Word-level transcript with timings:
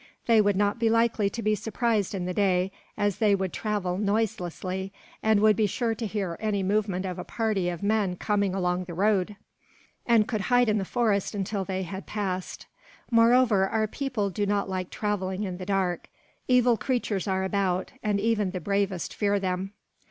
They 0.25 0.41
would 0.41 0.55
not 0.55 0.79
be 0.79 0.89
likely 0.89 1.29
to 1.29 1.43
be 1.43 1.53
surprised 1.53 2.15
in 2.15 2.25
the 2.25 2.33
day, 2.33 2.71
as 2.97 3.19
they 3.19 3.35
would 3.35 3.53
travel 3.53 3.99
noiselessly, 3.99 4.91
and 5.21 5.39
would 5.41 5.55
be 5.55 5.67
sure 5.67 5.93
to 5.93 6.07
hear 6.07 6.37
any 6.39 6.63
movement 6.63 7.05
of 7.05 7.19
a 7.19 7.23
party 7.23 7.69
of 7.69 7.83
men 7.83 8.15
coming 8.15 8.55
along 8.55 8.85
the 8.85 8.95
road, 8.95 9.35
and 10.07 10.27
could 10.27 10.41
hide 10.41 10.69
in 10.69 10.79
the 10.79 10.85
forest 10.85 11.35
until 11.35 11.63
they 11.63 11.83
had 11.83 12.07
passed. 12.07 12.65
Moreover, 13.11 13.67
our 13.69 13.85
people 13.85 14.31
do 14.31 14.47
not 14.47 14.67
like 14.67 14.89
travelling 14.89 15.43
in 15.43 15.57
the 15.59 15.67
dark. 15.67 16.09
Evil 16.47 16.77
creatures 16.77 17.27
are 17.27 17.43
about, 17.43 17.91
and 18.01 18.19
even 18.19 18.49
the 18.49 18.59
bravest 18.59 19.13
fear 19.13 19.39
them." 19.39 19.73